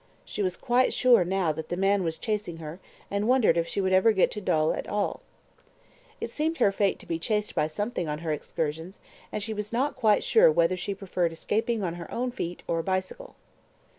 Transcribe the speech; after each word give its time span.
She 0.25 0.41
was 0.41 0.57
quite 0.57 0.95
sure 0.95 1.23
now 1.23 1.51
that 1.51 1.69
the 1.69 1.77
man 1.77 2.01
was 2.03 2.17
chasing 2.17 2.57
her, 2.57 2.79
and 3.11 3.27
wondered 3.27 3.55
if 3.55 3.67
she 3.67 3.79
would 3.79 3.93
ever 3.93 4.13
get 4.13 4.31
to 4.31 4.41
Dol 4.41 4.73
at 4.73 4.89
all. 4.89 5.21
It 6.19 6.31
seemed 6.31 6.55
to 6.55 6.59
be 6.61 6.65
her 6.65 6.71
fate 6.71 6.97
to 6.97 7.05
be 7.05 7.19
chased 7.19 7.53
by 7.53 7.67
something 7.67 8.09
on 8.09 8.17
her 8.25 8.31
excursions, 8.33 8.97
and 9.31 9.43
she 9.43 9.53
was 9.53 9.71
not 9.71 9.95
quite 9.95 10.23
sure 10.23 10.51
whether 10.51 10.75
she 10.75 10.95
preferred 10.95 11.31
escaping 11.33 11.83
on 11.83 11.93
her 12.01 12.11
own 12.11 12.31
feet 12.31 12.63
or 12.67 12.79
a 12.79 12.83
bicycle. 12.83 13.35